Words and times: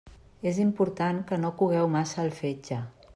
És 0.51 0.61
important 0.63 1.21
que 1.31 1.39
no 1.43 1.53
cogueu 1.61 1.93
massa 1.99 2.21
el 2.25 2.35
fetge. 2.43 2.81